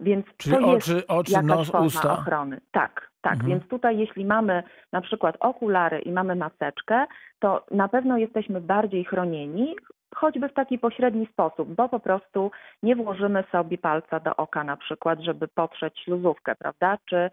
Więc 0.00 0.26
Czyli 0.36 0.56
to 0.56 0.60
jest 0.60 0.88
oczy, 0.88 1.06
oczy 1.06 1.32
jakaś 1.32 1.48
nos, 1.48 1.70
forma 1.70 1.86
usta. 1.86 2.12
ochrony. 2.12 2.60
Tak, 2.70 3.10
tak. 3.20 3.32
Mhm. 3.32 3.50
Więc 3.50 3.68
tutaj 3.68 3.98
jeśli 3.98 4.24
mamy 4.24 4.62
na 4.92 5.00
przykład 5.00 5.36
okulary 5.40 5.98
i 6.00 6.12
mamy 6.12 6.36
maseczkę, 6.36 7.06
to 7.38 7.64
na 7.70 7.88
pewno 7.88 8.18
jesteśmy 8.18 8.60
bardziej 8.60 9.04
chronieni, 9.04 9.76
choćby 10.14 10.48
w 10.48 10.54
taki 10.54 10.78
pośredni 10.78 11.26
sposób, 11.26 11.74
bo 11.74 11.88
po 11.88 12.00
prostu 12.00 12.50
nie 12.82 12.96
włożymy 12.96 13.44
sobie 13.52 13.78
palca 13.78 14.20
do 14.20 14.36
oka 14.36 14.64
na 14.64 14.76
przykład, 14.76 15.20
żeby 15.20 15.48
potrzeć 15.48 16.00
śluzówkę, 16.00 16.54
prawda? 16.56 16.98
Czy 17.04 17.30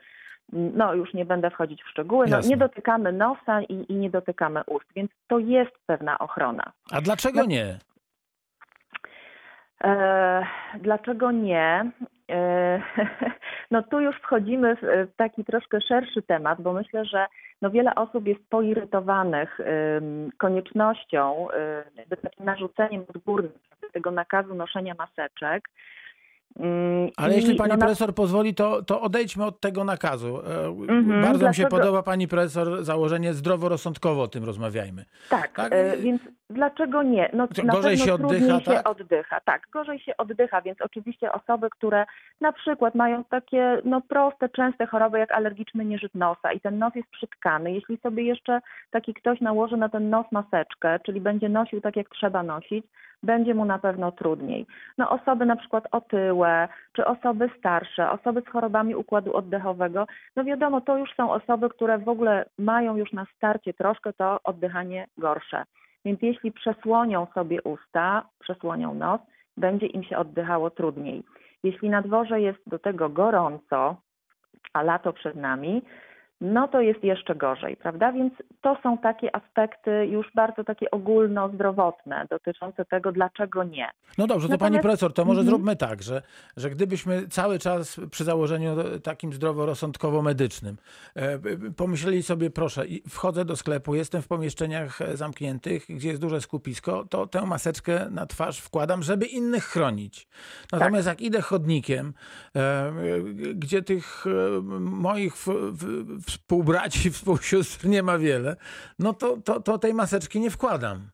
no 0.51 0.94
już 0.94 1.13
nie 1.13 1.25
będę 1.25 1.50
wchodzić 1.50 1.84
w 1.84 1.89
szczegóły, 1.89 2.27
no, 2.27 2.39
nie 2.39 2.58
dotykamy 2.58 3.12
nosa 3.12 3.62
i, 3.62 3.86
i 3.91 3.96
nie 3.96 4.10
dotykamy 4.10 4.63
ust, 4.67 4.86
więc 4.96 5.12
to 5.27 5.39
jest 5.39 5.72
pewna 5.86 6.20
ochrona. 6.20 6.72
A 6.91 7.01
dlaczego 7.01 7.39
No- 7.39 7.46
nie? 7.46 7.77
E, 9.84 10.46
dlaczego 10.79 11.32
nie? 11.32 11.91
E, 12.32 12.82
no 13.72 13.84
tu 13.84 14.01
już 14.01 14.15
wchodzimy 14.15 14.75
w 14.82 15.15
taki 15.15 15.46
troszkę 15.46 15.82
szerszy 15.82 16.22
temat, 16.22 16.62
bo 16.62 16.74
myślę, 16.74 17.05
że 17.05 17.25
no 17.62 17.70
wiele 17.70 17.96
osób 17.96 18.28
jest 18.28 18.50
poirytowanych 18.50 19.60
koniecznością, 20.38 21.48
takim 22.22 22.46
narzuceniem 22.46 23.06
odgórnym 23.16 23.52
tego 23.94 24.12
nakazu 24.12 24.56
noszenia 24.56 24.96
maseczek. 24.98 25.70
Ym, 26.60 27.10
Ale 27.18 27.34
i, 27.34 27.36
jeśli 27.36 27.56
pani 27.56 27.72
no, 27.72 27.78
profesor 27.78 28.14
pozwoli, 28.16 28.56
to, 28.56 28.84
to 28.84 29.02
odejdźmy 29.02 29.46
od 29.46 29.60
tego 29.60 29.84
nakazu. 29.84 30.42
E, 30.48 30.66
Mhm, 30.68 31.22
Bardzo 31.22 31.48
mi 31.48 31.56
się 31.56 31.68
podoba 31.68 32.04
pani 32.04 32.28
profesor 32.28 32.84
założenie 32.84 33.34
zdroworozsądkowo 33.34 34.22
o 34.22 34.28
tym 34.28 34.44
rozmawiajmy. 34.44 35.06
Tak, 35.30 35.52
Tak? 35.54 35.74
e, 35.74 35.98
więc 35.98 36.22
dlaczego 36.50 37.04
nie? 37.04 37.30
No, 37.34 37.48
gorzej 37.66 37.98
się 37.98 38.14
oddycha, 38.14 38.30
trudniej 38.38 38.60
się 38.60 38.72
tak? 38.72 38.90
oddycha. 38.90 39.40
Tak, 39.46 39.68
gorzej 39.74 40.00
się 40.00 40.18
oddycha, 40.18 40.62
więc 40.62 40.82
oczywiście 40.82 41.32
osoby, 41.32 41.70
które 41.70 42.06
na 42.42 42.52
przykład 42.54 42.96
mają 42.96 43.24
takie 43.24 43.82
no, 43.86 44.02
proste, 44.02 44.50
częste 44.50 44.86
choroby 44.86 45.20
jak 45.20 45.32
alergiczny 45.32 45.86
nieżyt 45.86 46.16
nosa 46.16 46.52
i 46.52 46.60
ten 46.60 46.78
nos 46.80 46.96
jest 46.96 47.10
przytkany, 47.10 47.72
jeśli 47.74 47.98
sobie 47.98 48.24
jeszcze 48.24 48.62
taki 48.92 49.14
ktoś 49.14 49.42
nałoży 49.42 49.78
na 49.78 49.90
ten 49.90 50.10
nos 50.10 50.26
maseczkę, 50.32 51.00
czyli 51.06 51.22
będzie 51.22 51.50
nosił 51.50 51.82
tak 51.82 51.96
jak 51.96 52.10
trzeba 52.10 52.44
nosić, 52.44 52.86
będzie 53.25 53.53
mu 53.53 53.65
na 53.65 53.79
pewno 53.79 54.12
trudniej. 54.12 54.65
No 54.98 55.10
osoby 55.10 55.46
na 55.46 55.55
przykład 55.55 55.88
otyłe, 55.91 56.67
czy 56.94 57.05
osoby 57.05 57.50
starsze, 57.60 58.12
osoby 58.12 58.41
z 58.41 58.50
chorobami 58.50 58.96
układu 58.96 59.36
oddechowego, 59.36 60.08
no 60.36 60.44
wiadomo, 60.44 60.82
to 60.82 60.98
już 60.98 61.13
są 61.15 61.32
osoby, 61.32 61.70
które 61.70 61.98
w 61.98 62.10
ogóle 62.10 62.46
mają 62.58 62.98
już 62.98 63.13
na 63.13 63.25
starcie 63.36 63.74
troszkę 63.74 64.13
to 64.13 64.39
oddychanie 64.44 65.08
gorsze. 65.17 65.63
Więc 66.05 66.22
jeśli 66.22 66.51
przesłonią 66.51 67.27
sobie 67.34 67.62
usta, 67.62 68.24
przesłonią 68.39 68.94
nos, 68.94 69.22
będzie 69.58 69.86
im 69.86 70.03
się 70.03 70.17
oddychało 70.17 70.70
trudniej. 70.70 71.24
Jeśli 71.63 71.89
na 71.89 72.01
dworze 72.01 72.41
jest 72.41 72.60
do 72.67 72.79
tego 72.79 73.10
gorąco, 73.10 73.96
a 74.74 74.84
lato 74.84 75.13
przed 75.13 75.36
nami, 75.36 75.82
no 76.42 76.68
to 76.68 76.82
jest 76.82 77.04
jeszcze 77.04 77.36
gorzej, 77.36 77.77
prawda? 77.77 78.12
Więc 78.12 78.34
to 78.62 78.77
są 78.84 78.98
takie 78.98 79.36
aspekty 79.36 80.06
już 80.06 80.27
bardzo 80.36 80.63
takie 80.63 80.92
ogólnozdrowotne 80.92 82.25
dotyczące 82.30 82.86
tego, 82.86 83.12
dlaczego 83.12 83.63
nie. 83.63 83.88
No 84.18 84.27
dobrze, 84.27 84.48
to 84.50 84.58
pani 84.58 84.75
Natomiast- 84.75 84.82
profesor, 84.82 85.13
to 85.13 85.25
może 85.25 85.39
Mhm. 85.39 85.48
zróbmy 85.56 85.75
tak, 85.75 86.04
że, 86.04 86.22
że 86.58 86.70
gdybyśmy 86.70 87.27
cały 87.27 87.60
czas 87.60 88.00
przy 88.12 88.24
założeniu 88.24 88.75
takim 89.04 89.34
zdroworozsądkowo-medycznym 89.34 90.75
e, 91.15 91.39
pomyśleli 91.77 92.24
sobie, 92.24 92.50
proszę, 92.50 92.84
wchodzę 93.10 93.46
do 93.46 93.56
sklepu, 93.56 93.96
jestem 93.96 94.22
w 94.22 94.27
pomieszczeniach 94.27 95.00
zamkniętych, 95.13 95.86
gdzie 95.89 96.10
jest 96.10 96.22
duże 96.22 96.42
skupisko, 96.42 97.06
to 97.10 97.27
tę 97.27 97.42
maseczkę 97.46 98.08
na 98.12 98.25
twarz 98.25 98.60
wkładam, 98.60 99.04
żeby 99.04 99.25
innych 99.25 99.63
chronić. 99.63 100.27
Natomiast 100.72 101.08
jak 101.08 101.22
idę 101.22 101.42
chodnikiem, 101.42 102.13
e, 102.56 102.92
gdzie 103.54 103.82
tych 103.82 104.25
e, 104.27 104.62
moich 104.80 105.36
w, 105.38 105.48
w, 105.48 106.25
współbraci, 106.25 107.12
współsióstr 107.15 107.88
nie 107.88 108.03
ma 108.03 108.17
wiele, 108.17 108.55
no 109.00 109.13
to, 109.13 109.38
to, 109.38 109.60
to 109.60 109.77
tej 109.77 109.94
maseczki 109.94 110.39
nie 110.39 110.50
wkładam. 110.50 111.10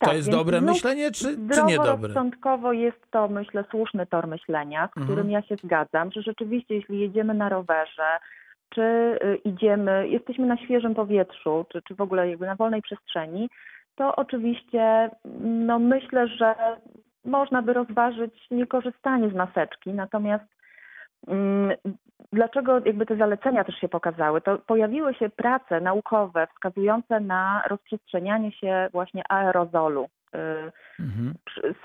To 0.00 0.06
Tak, 0.06 0.14
jest 0.14 0.28
więc 0.28 0.38
dobre 0.38 0.58
znów 0.58 0.70
myślenie, 0.70 1.10
czy, 1.10 1.24
czy 1.24 1.62
niedobre? 1.62 1.74
Zdroworozsądkowo 1.74 2.72
jest 2.72 3.10
to, 3.10 3.28
myślę, 3.28 3.64
słuszny 3.70 4.06
tor 4.06 4.26
myślenia, 4.26 4.88
z 4.88 4.90
którym 4.90 5.10
Mhm. 5.10 5.30
ja 5.30 5.42
się 5.42 5.56
zgadzam, 5.64 6.12
że 6.12 6.22
rzeczywiście, 6.22 6.74
jeśli 6.74 7.00
jedziemy 7.00 7.34
na 7.34 7.48
rowerze, 7.48 8.18
czy 8.74 8.82
y, 8.82 9.36
idziemy, 9.44 10.08
jesteśmy 10.08 10.46
na 10.46 10.56
świeżym 10.56 10.94
powietrzu, 10.94 11.66
czy, 11.72 11.82
czy 11.82 11.94
w 11.94 12.00
ogóle 12.00 12.30
jakby 12.30 12.46
na 12.46 12.56
wolnej 12.56 12.82
przestrzeni, 12.82 13.48
to 13.96 14.16
oczywiście 14.16 15.10
no 15.40 15.78
myślę, 15.78 16.28
że 16.28 16.54
można 17.24 17.62
by 17.62 17.72
rozważyć 17.72 18.46
niekorzystanie 18.50 19.30
z 19.30 19.34
maseczki, 19.34 19.92
natomiast 19.92 20.44
dlaczego 22.32 22.80
jakby 22.84 23.06
te 23.06 23.16
zalecenia 23.16 23.64
też 23.64 23.74
się 23.74 23.88
pokazały? 23.88 24.40
To 24.40 24.58
pojawiły 24.58 25.14
się 25.14 25.28
prace 25.28 25.80
naukowe 25.80 26.46
wskazujące 26.46 27.20
na 27.20 27.62
rozprzestrzenianie 27.68 28.52
się 28.52 28.88
właśnie 28.92 29.22
aerozolu 29.28 30.08
y, 30.34 30.38
Mhm. 31.00 31.34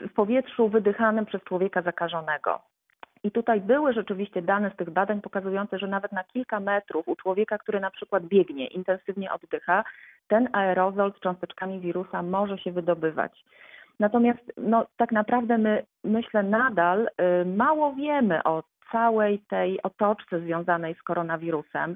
w 0.02 0.13
powietrzu 0.13 0.70
wydychanym 0.70 1.25
przez 1.25 1.44
człowieka 1.44 1.82
zakażonego. 1.82 2.60
I 3.24 3.32
tutaj 3.32 3.62
były 3.62 3.94
rzeczywiście 3.94 4.42
dane 4.42 4.72
z 4.72 4.75
tych 4.75 4.90
badań 4.90 5.22
pokazujące, 5.22 5.80
że 5.80 5.88
nawet 5.88 6.12
na 6.12 6.24
kilka 6.24 6.60
metrów 6.60 7.08
u 7.08 7.16
człowieka, 7.16 7.58
który 7.58 7.80
na 7.80 7.92
przykład 7.92 8.24
biegnie, 8.24 8.68
intensywnie 8.68 9.32
oddycha, 9.32 9.84
ten 10.28 10.50
aerozol 10.52 11.13
z 11.13 11.20
cząsteczkami 11.20 11.80
wirusa 11.80 12.24
może 12.24 12.58
się 12.58 12.72
wydobywać. 12.72 13.46
Natomiast 14.00 14.54
no, 14.58 14.86
tak 14.98 15.12
naprawdę 15.12 15.58
my, 15.58 15.84
myślę, 16.04 16.44
nadal 16.44 17.08
y, 17.42 17.46
mało 17.46 17.94
wiemy 17.94 18.44
o 18.44 18.63
całej 18.92 19.40
tej 19.50 19.82
otoczce 19.82 20.40
związanej 20.40 20.96
z 20.96 21.02
koronawirusem 21.02 21.96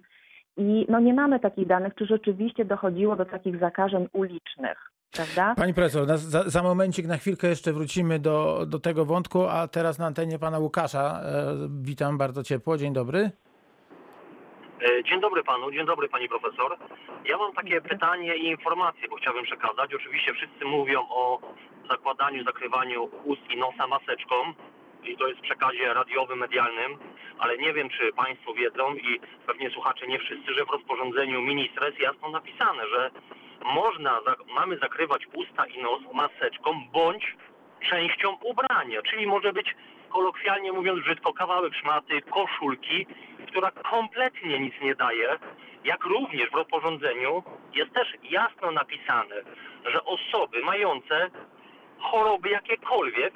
i 0.58 0.86
no, 0.89 1.00
nie 1.00 1.13
mamy 1.13 1.39
takich 1.39 1.67
danych, 1.67 1.96
czy 1.96 2.06
rzeczywiście 2.06 2.65
dochodziło 2.65 3.15
do 3.15 3.25
takich 3.25 3.60
zakażeń 3.60 4.08
ulicznych, 4.13 4.91
prawda? 5.12 5.56
Pani 5.58 5.74
profesor, 5.74 6.08
na, 6.08 6.17
za, 6.17 6.44
za 6.44 6.63
momencik, 6.63 7.06
na 7.06 7.17
chwilkę 7.17 7.48
jeszcze 7.48 7.74
wrócimy 7.74 8.20
do, 8.20 8.65
do 8.67 8.79
tego 8.79 9.06
wątku, 9.06 9.48
a 9.48 9.67
teraz 9.67 10.00
na 10.00 10.06
antenie 10.06 10.39
pana 10.39 10.60
Łukasza. 10.60 11.20
E, 11.24 11.56
witam 11.82 12.17
bardzo 12.17 12.44
ciepło, 12.44 12.77
dzień 12.77 12.94
dobry. 12.94 13.32
E, 14.82 15.03
Dzień 15.03 15.22
dobry 15.22 15.44
panu, 15.44 15.72
dzień 15.72 15.86
dobry 15.86 16.10
pani 16.10 16.29
profesor. 16.29 16.77
Ja 17.25 17.38
mam 17.38 17.53
takie 17.53 17.82
pytanie 17.82 18.36
i 18.36 18.48
informacje, 18.48 19.08
bo 19.10 19.15
chciałbym 19.15 19.44
przekazać. 19.44 19.94
Oczywiście 19.96 20.34
wszyscy 20.34 20.65
mówią 20.65 21.00
o 21.10 21.39
zakładaniu, 21.89 22.44
zakrywaniu 22.44 23.10
ust 23.24 23.41
i 23.50 23.58
nosa 23.58 23.88
maseczką 23.88 24.36
i 25.04 25.18
to 25.18 25.27
jest 25.27 25.39
w 25.39 25.44
przekazie 25.44 25.94
radiowym, 25.94 26.39
medialnym, 26.39 26.98
ale 27.39 27.58
nie 27.58 27.74
wiem, 27.74 27.89
czy 27.89 28.13
państwo 28.13 28.54
wiedzą 28.54 28.96
i 28.96 29.20
pewnie 29.46 29.70
słuchacze 29.70 30.08
nie 30.08 30.20
wszyscy, 30.20 30.54
że 30.54 30.66
w 30.66 30.70
rozporządzeniu 30.70 31.42
ministra 31.42 31.88
jest 31.88 32.00
jasno 32.00 32.30
napisane, 32.30 32.88
że 32.88 33.12
można, 33.66 34.20
mamy 34.56 34.77
zakrywać 34.77 35.27
usta 35.34 35.66
i 35.66 35.82
nos 35.82 36.01
maseczką 36.13 36.82
bądź 36.94 37.36
częścią 37.89 38.38
ubrania, 38.44 39.01
czyli 39.01 39.27
może 39.27 39.54
być 39.54 39.75
kolokwialnie 40.10 40.72
mówiąc 40.72 41.04
brzydko 41.04 41.34
kawałek 41.34 41.74
szmaty, 41.75 42.22
koszulki, 42.22 43.06
która 43.48 43.72
kompletnie 43.72 44.60
nic 44.60 44.74
nie 44.82 44.96
daje, 44.96 45.39
jak 45.84 46.04
również 46.04 46.50
w 46.50 46.56
rozporządzeniu 46.56 47.44
jest 47.74 47.94
też 47.94 48.13
jasno 48.24 48.72
napisane, 48.72 49.36
że 49.86 50.04
osoby 50.04 50.62
mające 50.63 51.30
choroby 52.00 52.50
jakiekolwiek 52.50 53.34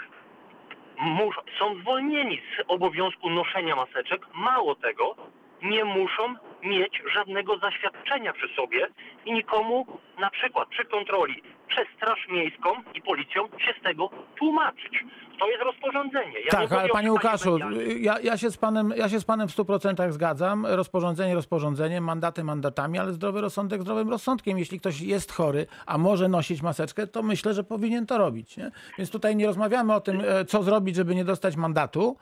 są 1.60 1.76
zwolnieni 1.76 2.38
z 2.38 2.64
obowiązku 2.68 3.30
noszenia 3.30 3.76
maseczek. 3.76 4.28
Mało 4.34 4.76
tego, 4.76 5.16
nie 5.62 5.86
muszą 5.86 6.36
mieć 6.64 7.02
żadnego 7.14 7.58
zaświadczenia 7.58 8.34
przy 8.34 8.48
sobie 8.48 8.88
i 9.26 9.34
nikomu 9.34 9.86
na 10.20 10.30
przykład 10.30 10.70
przy 10.70 10.86
kontroli 10.86 11.44
przez 11.72 11.88
Straż 11.98 12.28
Miejską 12.30 12.70
i 12.96 13.02
Policją 13.02 13.48
się 13.48 13.74
z 13.80 13.84
tego 13.84 14.10
tłumaczyć. 14.40 15.04
To 15.40 15.48
jest 15.50 15.64
rozporządzenie. 15.64 16.40
Ja 16.40 16.52
Tak, 16.52 16.72
ale 16.72 16.90
panie 16.90 17.12
Łukaszu, 17.12 17.58
ja, 18.00 18.20
ja, 18.20 18.38
się 18.38 18.52
z 18.52 18.58
panem, 18.58 18.94
ja 18.98 19.10
się 19.10 19.20
z 19.20 19.26
panem 19.26 19.48
w 19.48 19.52
100% 19.52 20.12
zgadzam. 20.12 20.66
Rozporządzenie 20.66 21.36
rozporządzeniem, 21.36 22.04
mandaty 22.04 22.44
mandatami, 22.44 23.00
ale 23.00 23.14
zdrowy 23.14 23.42
rozsądek 23.42 23.82
zdrowym 23.82 24.10
rozsądkiem. 24.10 24.58
Jeśli 24.58 24.80
ktoś 24.80 25.02
jest 25.02 25.32
chory, 25.32 25.66
a 25.86 25.98
może 25.98 26.28
nosić 26.28 26.62
maseczkę, 26.62 27.08
to 27.08 27.24
myślę, 27.24 27.54
że 27.54 27.64
powinien 27.64 28.06
to 28.06 28.18
robić. 28.18 28.58
Nie? 28.58 28.72
Więc 28.98 29.12
tutaj 29.12 29.36
nie 29.36 29.48
rozmawiamy 29.48 29.94
o 29.96 30.02
tym, 30.02 30.22
e, 30.28 30.46
co 30.46 30.64
zrobić, 30.64 30.96
żeby 30.96 31.16
nie 31.16 31.26
dostać 31.26 31.56
mandatu, 31.56 32.18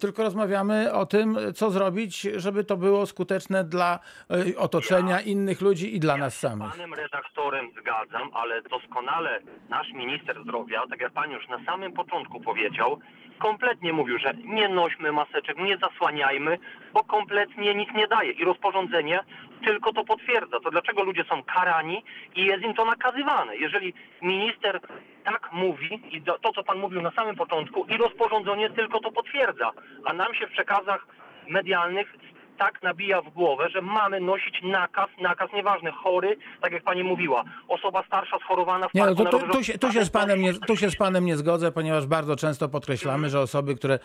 tylko 0.00 0.22
rozmawiamy 0.22 0.92
o 0.92 1.06
tym, 1.06 1.38
co 1.54 1.70
zrobić, 1.70 2.20
żeby 2.20 2.64
to 2.64 2.76
było 2.76 3.06
skuteczne 3.06 3.64
dla 3.64 3.98
e, 4.30 4.58
otoczenia, 4.58 5.20
innych 5.20 5.60
ludzi 5.60 5.96
i 5.96 6.00
dla 6.00 6.16
nas 6.16 6.34
Z 6.36 6.40
samych. 6.40 6.70
panem 6.72 6.94
redaktorem 6.94 7.70
zgadzam, 7.80 8.30
ale 8.34 8.62
doskonale 8.82 9.40
nasz 9.68 9.92
minister 9.92 10.42
zdrowia, 10.42 10.82
tak 10.90 11.00
jak 11.00 11.12
pan 11.12 11.30
już 11.30 11.48
na 11.48 11.64
samym 11.64 11.92
początku 11.92 12.40
powiedział, 12.40 13.00
kompletnie 13.38 13.92
mówił, 13.92 14.18
że 14.18 14.34
nie 14.44 14.68
nośmy 14.68 15.12
maseczek, 15.12 15.58
nie 15.58 15.76
zasłaniajmy, 15.76 16.58
bo 16.92 17.04
kompletnie 17.04 17.74
nic 17.74 17.88
nie 17.94 18.08
daje. 18.08 18.32
I 18.32 18.44
rozporządzenie 18.44 19.20
tylko 19.64 19.92
to 19.92 20.04
potwierdza. 20.04 20.60
To 20.60 20.70
dlaczego 20.70 21.02
ludzie 21.02 21.24
są 21.24 21.42
karani 21.42 22.04
i 22.36 22.44
jest 22.44 22.64
im 22.64 22.74
to 22.74 22.84
nakazywane? 22.84 23.56
Jeżeli 23.56 23.94
minister 24.22 24.80
tak 25.24 25.50
mówi 25.52 26.02
i 26.10 26.22
to, 26.22 26.52
co 26.54 26.64
pan 26.64 26.78
mówił 26.78 27.02
na 27.02 27.10
samym 27.10 27.36
początku 27.36 27.84
i 27.84 27.96
rozporządzenie 27.96 28.70
tylko 28.70 29.00
to 29.00 29.12
potwierdza, 29.12 29.70
a 30.04 30.12
nam 30.12 30.34
się 30.34 30.46
w 30.46 30.52
przekazach 30.52 31.06
medialnych 31.48 32.14
tak 32.58 32.82
nabija 32.82 33.22
w 33.22 33.30
głowę, 33.30 33.68
że 33.70 33.82
mamy 33.82 34.20
nosić 34.20 34.62
nakaz, 34.62 35.10
nakaz 35.20 35.52
nieważny, 35.52 35.92
chory, 35.92 36.36
tak 36.60 36.72
jak 36.72 36.82
pani 36.82 37.04
mówiła, 37.04 37.44
osoba 37.68 38.02
starsza 38.06 38.38
schorowana 38.38 38.88
w 38.88 38.94
Nie, 38.94 39.04
no 39.04 39.14
to, 39.14 39.38
tu, 39.38 39.64
się, 39.64 39.78
tu, 39.78 39.92
się 39.92 40.04
z 40.04 40.10
panem 40.10 40.42
nie, 40.42 40.54
tu 40.54 40.76
się 40.76 40.90
z 40.90 40.96
panem 40.96 41.24
nie 41.24 41.36
zgodzę, 41.36 41.72
ponieważ 41.72 42.06
bardzo 42.06 42.36
często 42.36 42.68
podkreślamy, 42.68 43.30
że 43.30 43.40
osoby, 43.40 43.74
które 43.74 43.98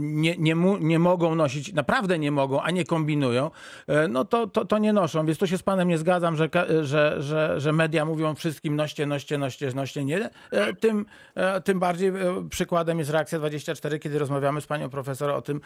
nie, 0.00 0.36
nie, 0.38 0.54
nie 0.80 0.98
mogą 0.98 1.34
nosić, 1.34 1.72
naprawdę 1.72 2.18
nie 2.18 2.30
mogą, 2.30 2.62
a 2.62 2.70
nie 2.70 2.84
kombinują, 2.84 3.50
e, 3.88 4.08
no 4.08 4.24
to, 4.24 4.46
to, 4.46 4.64
to 4.64 4.78
nie 4.78 4.92
noszą. 4.92 5.26
Więc 5.26 5.38
tu 5.38 5.46
się 5.46 5.58
z 5.58 5.62
panem 5.62 5.88
nie 5.88 5.98
zgadzam, 5.98 6.36
że, 6.36 6.48
że, 6.82 7.22
że, 7.22 7.60
że 7.60 7.72
media 7.72 8.04
mówią 8.04 8.34
wszystkim 8.34 8.76
noście, 8.76 9.06
noście, 9.06 9.38
noście, 9.38 9.72
noście 9.74 10.04
nie. 10.04 10.30
E, 10.50 10.74
Tym, 10.74 11.06
e, 11.34 11.60
tym 11.60 11.80
bardziej 11.80 12.12
przykładem 12.50 12.98
jest 12.98 13.10
reakcja 13.10 13.38
24, 13.38 13.98
kiedy 13.98 14.18
rozmawiamy 14.18 14.60
z 14.60 14.66
panią 14.66 14.90
profesor 14.90 15.30
o 15.30 15.42
tym, 15.42 15.60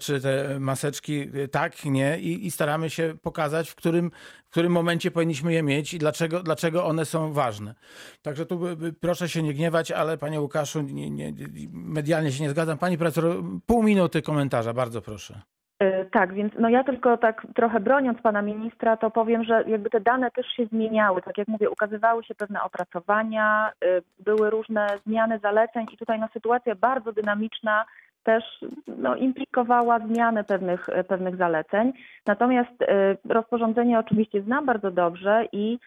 czy 0.00 0.20
te 0.20 0.60
maseczki 0.60 1.26
tak, 1.48 1.84
nie 1.84 2.18
i, 2.18 2.46
i 2.46 2.50
staramy 2.50 2.90
się 2.90 3.14
pokazać, 3.22 3.70
w 3.70 3.74
którym, 3.74 4.10
w 4.44 4.50
którym 4.50 4.72
momencie 4.72 5.10
powinniśmy 5.10 5.52
je 5.52 5.62
mieć 5.62 5.94
i 5.94 5.98
dlaczego, 5.98 6.42
dlaczego 6.42 6.84
one 6.84 7.04
są 7.04 7.32
ważne. 7.32 7.74
Także 8.22 8.46
tu 8.46 8.60
proszę 9.00 9.28
się 9.28 9.42
nie 9.42 9.54
gniewać, 9.54 9.92
ale 9.92 10.18
panie 10.18 10.40
Łukaszu, 10.40 10.82
nie, 10.82 11.10
nie, 11.10 11.32
medialnie 11.72 12.32
się 12.32 12.42
nie 12.42 12.50
zgadzam. 12.50 12.78
Pani 12.78 12.98
profesor, 12.98 13.24
pół 13.66 13.82
minuty 13.82 14.22
komentarza, 14.22 14.72
bardzo 14.72 15.02
proszę. 15.02 15.40
Y, 15.82 16.08
Tak, 16.10 16.34
więc 16.34 16.52
no 16.58 16.68
ja 16.68 16.84
tylko 16.84 17.16
tak 17.16 17.46
trochę 17.54 17.80
broniąc 17.80 18.20
pana 18.22 18.42
ministra, 18.42 18.96
to 18.96 19.10
powiem, 19.10 19.44
że 19.44 19.64
jakby 19.66 19.90
te 19.90 20.00
dane 20.00 20.30
też 20.30 20.46
się 20.46 20.66
zmieniały. 20.66 21.22
Tak 21.22 21.38
jak 21.38 21.48
mówię, 21.48 21.70
ukazywały 21.70 22.24
się 22.24 22.34
pewne 22.34 22.62
opracowania, 22.62 23.72
y, 23.84 24.02
były 24.18 24.50
różne 24.50 24.86
zmiany 25.06 25.38
zaleceń 25.38 25.86
i 25.92 25.96
tutaj 25.96 26.20
no, 26.20 26.28
sytuacja 26.32 26.74
bardzo 26.74 27.12
dynamiczna 27.12 27.84
też 28.22 28.44
no, 28.86 29.16
implikowała 29.16 29.98
zmianę 29.98 30.44
pewnych, 30.44 30.88
y, 30.88 31.04
pewnych 31.04 31.36
zaleceń. 31.36 31.92
Natomiast 32.26 32.82
y, 32.82 32.86
rozporządzenie 33.28 33.98
oczywiście 33.98 34.42
znam 34.42 34.66
bardzo 34.66 34.90
dobrze 34.90 35.44
i 35.52 35.78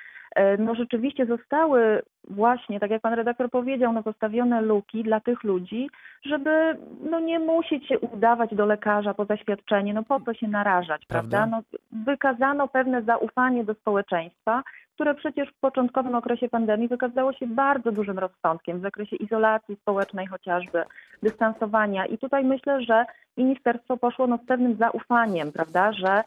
no 0.60 0.76
rzeczywiście 0.76 1.26
zostały 1.26 2.02
właśnie, 2.30 2.80
tak 2.80 2.92
jak 2.92 3.02
pan 3.02 3.14
redaktor 3.14 3.50
powiedział, 3.50 3.94
no 3.94 4.04
postawione 4.04 4.62
luki 4.62 5.04
dla 5.04 5.20
tych 5.20 5.44
ludzi, 5.44 5.90
żeby 6.26 6.78
no 7.10 7.20
nie 7.20 7.40
musieć 7.40 7.88
się 7.88 8.00
udawać 8.00 8.56
do 8.56 8.66
lekarza 8.66 9.14
po 9.14 9.26
zaświadczenie, 9.26 9.94
no 9.94 10.04
po 10.04 10.20
co 10.20 10.34
się 10.34 10.48
narażać, 10.48 11.06
Prawda. 11.06 11.38
prawda? 11.38 11.58
No, 11.58 11.78
wykazano 12.06 12.68
pewne 12.68 13.02
zaufanie 13.02 13.64
do 13.64 13.74
społeczeństwa, 13.74 14.64
które 14.96 15.16
przecież 15.16 15.50
w 15.50 15.60
początkowym 15.60 16.16
okresie 16.16 16.50
pandemii 16.50 16.88
wykazało 16.88 17.34
się 17.34 17.48
bardzo 17.48 17.92
dużym 17.92 18.20
rozsądkiem 18.20 18.80
w 18.80 18.82
zakresie 18.82 19.16
izolacji 19.16 19.76
społecznej 19.76 20.28
chociażby, 20.28 20.84
dystansowania 21.24 22.06
i 22.06 22.18
tutaj 22.18 22.44
myślę, 22.44 22.82
że 22.82 23.06
ministerstwo 23.38 23.98
poszło 23.98 24.28
no 24.28 24.38
z 24.38 24.46
pewnym 24.46 24.76
zaufaniem, 24.76 25.52
prawda, 25.52 25.94
że 25.94 26.24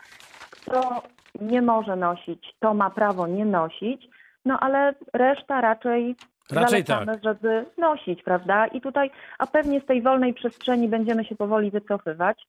kto 0.50 1.02
nie 1.40 1.62
może 1.62 1.96
nosić, 1.96 2.54
to 2.60 2.74
ma 2.74 2.90
prawo 2.90 3.26
nie 3.26 3.44
nosić, 3.44 4.08
no 4.44 4.60
ale 4.60 4.94
reszta 5.12 5.60
raczej 5.60 6.16
Raczej 6.50 6.84
tak. 6.84 7.06
zalecamy, 7.06 7.20
żeby 7.24 7.64
nosić, 7.78 8.22
prawda? 8.22 8.66
I 8.66 8.80
tutaj, 8.80 9.10
a 9.38 9.46
pewnie 9.46 9.80
z 9.80 9.86
tej 9.86 10.02
wolnej 10.02 10.34
przestrzeni 10.34 10.88
będziemy 10.88 11.24
się 11.24 11.36
powoli 11.36 11.70
wycofywać. 11.70 12.46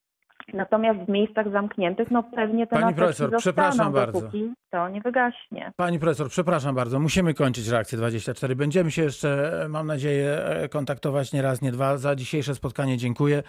Natomiast 0.54 1.00
w 1.00 1.10
miejscach 1.10 1.52
zamkniętych, 1.52 2.12
no 2.12 2.24
pewnie 2.24 2.68
te 2.68 2.80
Pani 2.80 2.96
profesor, 2.96 3.32
zostaną, 3.32 3.40
przepraszam 3.40 3.94
bardzo. 3.94 4.22
to 4.72 4.90
nie 4.90 5.02
wygaśnie. 5.02 5.72
Pani 5.76 6.00
profesor, 6.00 6.30
przepraszam 6.30 6.76
bardzo, 6.76 7.00
musimy 7.00 7.34
kończyć 7.34 7.68
reakcję 7.68 7.98
24. 7.98 8.56
Będziemy 8.56 8.92
się 8.92 9.02
jeszcze, 9.02 9.62
e, 9.64 9.70
mam 9.70 9.88
nadzieję, 9.88 10.46
e, 10.46 10.70
kontaktować 10.70 11.34
nie 11.34 11.42
raz, 11.42 11.62
nie 11.62 11.72
dwa. 11.72 11.98
Za 11.98 12.16
dzisiejsze 12.16 12.56
spotkanie 12.56 12.98
dziękuję. 12.98 13.44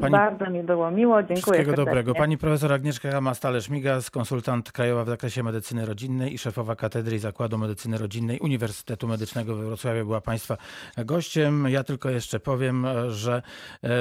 Pani 0.00 0.12
Bardzo 0.12 0.50
mi 0.50 0.62
było 0.62 0.90
miło, 0.90 1.16
dziękuję 1.16 1.36
Wszystkiego 1.36 1.70
serdecznie. 1.70 1.84
dobrego. 1.84 2.14
Pani 2.14 2.38
profesor 2.38 2.72
Agnieszka 2.72 3.10
Hama-Stale-Szmigas, 3.10 4.10
konsultant 4.10 4.72
krajowa 4.72 5.04
w 5.04 5.08
zakresie 5.08 5.42
medycyny 5.42 5.86
rodzinnej 5.86 6.34
i 6.34 6.38
szefowa 6.38 6.76
Katedry 6.76 7.16
i 7.16 7.18
Zakładu 7.18 7.58
Medycyny 7.58 7.98
Rodzinnej 7.98 8.38
Uniwersytetu 8.38 9.08
Medycznego 9.08 9.56
we 9.56 9.64
Wrocławiu 9.64 10.04
była 10.04 10.20
Państwa 10.20 10.56
gościem. 11.04 11.66
Ja 11.68 11.84
tylko 11.84 12.10
jeszcze 12.10 12.40
powiem, 12.40 12.84
e, 12.86 13.10
że 13.10 13.42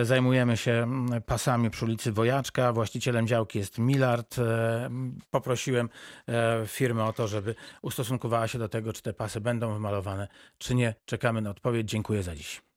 zajmujemy 0.03 0.57
się 0.57 0.71
mm, 0.71 1.21
pasami 1.21 1.69
przy 1.69 1.85
ulicy 1.85 2.11
Wojaczka. 2.29 2.73
Właścicielem 2.73 3.27
działki 3.27 3.59
jest 3.59 3.77
Milard. 3.77 4.39
E, 4.39 4.89
Poprosiłem 5.31 5.89
e, 6.27 6.63
firmę 6.67 7.05
o 7.05 7.13
to, 7.13 7.27
żeby 7.27 7.55
ustosunkowała 7.81 8.47
się 8.47 8.59
do 8.59 8.69
tego, 8.69 8.93
czy 8.93 9.01
te 9.01 9.13
pasy 9.13 9.41
będą 9.41 9.73
wymalowane, 9.73 10.27
czy 10.57 10.75
nie. 10.75 10.95
Czekamy 11.05 11.41
na 11.41 11.49
odpowiedź. 11.49 11.89
Dziękuję 11.89 12.23
za 12.23 12.35
dziś. 12.35 12.68